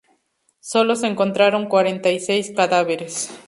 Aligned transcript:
Sólo 0.61 0.95
se 0.95 1.05
encontraron 1.05 1.67
cuarenta 1.67 2.09
y 2.09 2.19
seis 2.19 2.51
cadáveres. 2.55 3.31